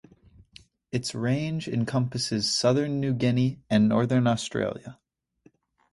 It’s 0.91 1.13
range 1.13 1.67
encompasses 1.67 2.51
southern 2.51 2.99
New 2.99 3.13
Guinea 3.13 3.61
and 3.69 3.87
northern 3.87 4.25
Australia. 4.25 4.99